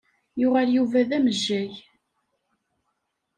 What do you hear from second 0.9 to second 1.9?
d amejjay.